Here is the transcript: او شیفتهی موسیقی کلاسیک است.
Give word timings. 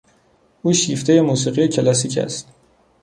او 0.61 0.73
شیفتهی 0.73 1.21
موسیقی 1.21 1.67
کلاسیک 1.67 2.17
است. 2.17 2.47